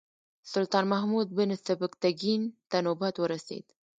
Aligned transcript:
سلطان 0.53 0.85
محمود 0.93 1.27
بن 1.37 1.49
سبکتګین 1.67 2.41
ته 2.69 2.77
نوبت 2.85 3.15
ورسېد. 3.19 3.65